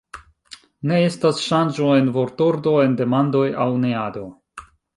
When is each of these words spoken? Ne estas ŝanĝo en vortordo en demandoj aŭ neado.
Ne 0.91 0.97
estas 1.09 1.41
ŝanĝo 1.49 1.91
en 1.97 2.09
vortordo 2.17 2.75
en 2.89 2.99
demandoj 3.03 3.45
aŭ 3.67 3.71
neado. 3.87 4.29